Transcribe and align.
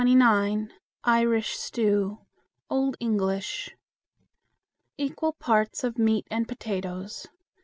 Irish 1.03 1.49
Stew 1.49 2.17
(Old 2.71 2.97
English). 2.99 3.69
Equal 4.97 5.33
parts 5.33 5.83
of 5.83 5.99
meat 5.99 6.25
and 6.31 6.47
potatoes. 6.47 7.27